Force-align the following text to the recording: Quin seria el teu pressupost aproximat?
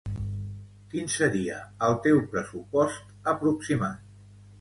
Quin 0.93 1.11
seria 1.15 1.59
el 1.87 1.97
teu 2.07 2.21
pressupost 2.31 3.13
aproximat? 3.35 4.01